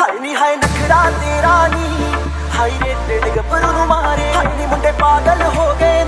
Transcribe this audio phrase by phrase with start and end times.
[0.00, 2.14] High ਨੀ high ਨਖੜਾ ਤੇਰਾ ਨੀ।
[2.58, 5.99] ਹਾਈ ਰੇਟਡ ਗੱਭਰੂ ਨੂੰ ਮਾਰੇ। ਹਾਈ ਨੀ ਮੁੰਡੇ ਪਾਗਲ ਹੋ ਗਏ।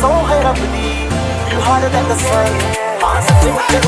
[0.00, 0.88] ਸੌ ਹੈ ਰੱਬ ਦੀ
[1.52, 2.58] you harder than the sun
[3.02, 3.78] ਹਾਂ ਸੱਚੇ ਮੁੱਠੇ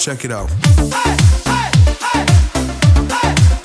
[0.00, 0.48] Check it out.
[0.48, 1.14] Hey,
[1.44, 1.70] hey,
[2.00, 3.59] hey,